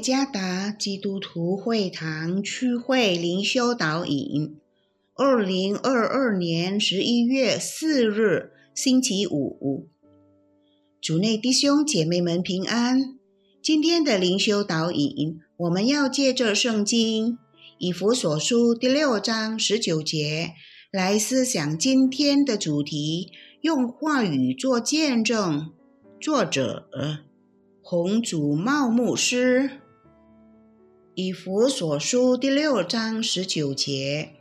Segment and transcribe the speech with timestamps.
[0.00, 4.56] 加达基督徒会堂区会灵修导引，
[5.14, 9.88] 二零二二年十一月四日，星期五。
[11.00, 13.18] 主内弟兄姐妹们平安。
[13.62, 17.38] 今天的灵修导引，我们要借着圣经
[17.78, 20.52] 以弗所书第六章十九节
[20.90, 23.30] 来思想今天的主题：
[23.60, 25.70] 用话语做见证。
[26.20, 26.88] 作者。
[27.80, 29.70] 红祖茂牧师
[31.20, 34.34] 以弗所书第六章十九节，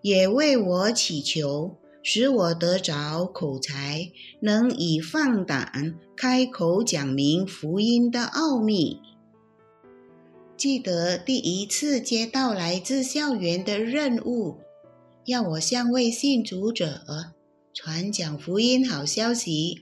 [0.00, 1.74] 也为我祈求，
[2.04, 9.00] 使我得着口才，能以放胆开口讲明福音的奥秘。
[10.56, 14.58] 记得第一次接到来自校园的任务，
[15.24, 17.02] 要我向未信主者
[17.74, 19.80] 传讲福音好消息。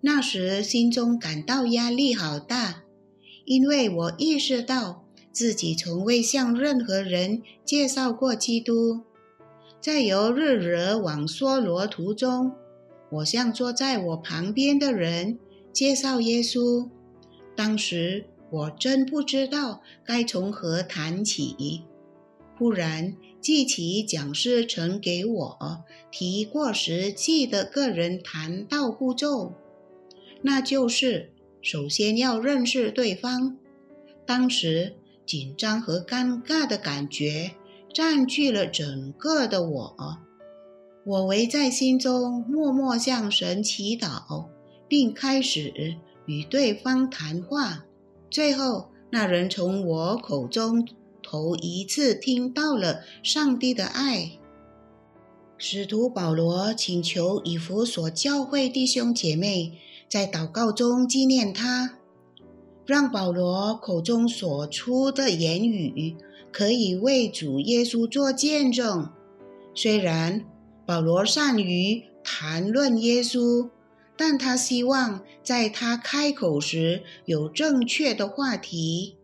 [0.00, 2.82] 那时心中感到压力好大，
[3.44, 5.03] 因为我意识到
[5.34, 9.02] 自己从未向任何人介绍过基督。
[9.80, 12.52] 在由日惹往梭罗途中，
[13.10, 15.38] 我向坐在我旁边的人
[15.72, 16.88] 介绍耶稣。
[17.56, 21.82] 当时我真不知道该从何谈起。
[22.56, 29.52] 忽然记起讲师曾给我提过实际的个人谈道步骤。
[30.42, 33.56] 那就是首先要认识对方。
[34.24, 34.94] 当时
[35.26, 37.52] 紧张和尴尬的感觉
[37.92, 40.18] 占据了整个的我，
[41.06, 44.46] 我唯在心中默默向神祈祷，
[44.88, 47.84] 并开始与对方谈话。
[48.30, 50.86] 最后，那人从我口中
[51.22, 54.32] 头一次听到了上帝的爱。
[55.56, 59.78] 使徒保罗请求以弗所教会弟兄姐妹。
[60.06, 61.98] 在祷告中纪念他，
[62.86, 66.16] 让保罗口中所出的言语
[66.52, 69.10] 可以为主耶稣做见证。
[69.74, 70.44] 虽然
[70.86, 73.70] 保罗善于谈论耶稣，
[74.16, 79.16] 但他希望在他开口时有正确的话题，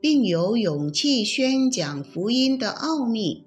[0.00, 3.44] 并有勇气宣讲福音的奥秘。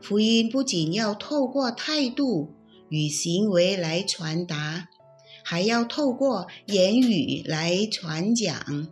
[0.00, 2.50] 福音不仅要透过态度
[2.90, 4.88] 与行为来传达。
[5.44, 8.88] 还要透过言语来传讲。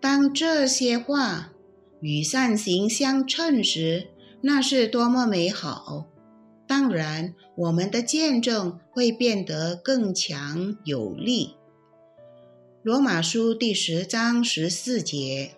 [0.00, 1.52] 当这些话
[2.00, 4.08] 与善行相称时，
[4.40, 6.06] 那是多么美好！
[6.66, 11.54] 当然，我们的见证会变得更强有力。
[12.82, 15.52] 罗马书第十章十四节。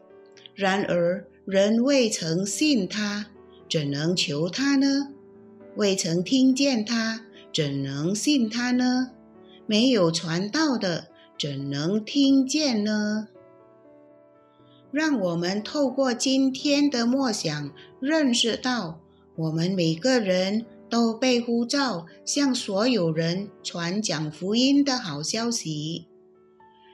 [0.55, 3.27] 然而，人未曾信他，
[3.69, 5.09] 怎能求他呢？
[5.77, 9.11] 未曾听见他，怎能信他呢？
[9.67, 11.09] 没有传道的，
[11.39, 13.29] 怎能听见呢？
[14.93, 19.01] 让我们透过今天的默想，认识到
[19.37, 26.07] 我们每个人都被呼召向所有人传讲福音的好消息，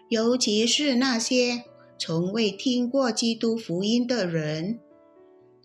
[0.08, 1.64] 尤其是那些
[1.98, 4.78] 从未听过基督福音的人，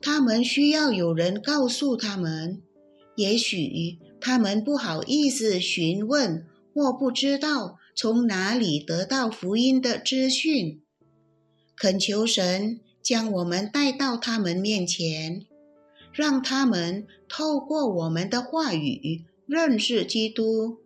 [0.01, 2.61] 他们需要有人告诉他们。
[3.15, 6.45] 也许他们不好意思询问。
[6.75, 10.81] 或不知道从哪里得到福音的资讯，
[11.77, 15.45] 恳求神将我们带到他们面前，
[16.11, 20.79] 让他们透过我们的话语认识基督。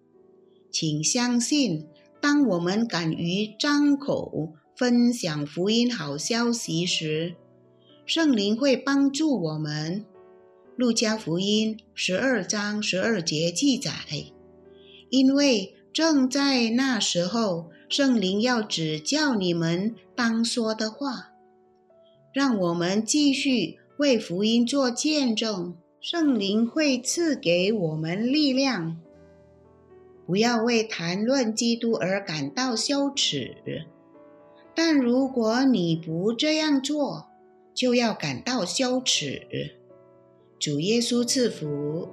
[0.71, 1.87] 请相信，
[2.21, 7.33] 当我们敢于张口分享福音好消息时，
[8.05, 10.05] 圣灵会帮助我们。
[10.75, 13.91] 路加福音十二章十二节记载，
[15.09, 15.73] 因为。
[15.99, 21.31] 正在那时候，圣灵要指教你们当说的话，
[22.31, 25.75] 让我们继续为福音做见证。
[25.99, 28.95] 圣灵会赐给我们力量，
[30.25, 33.57] 不要为谈论基督而感到羞耻。
[34.73, 37.27] 但如果你不这样做，
[37.73, 39.45] 就要感到羞耻。
[40.57, 42.07] 主耶稣赐福。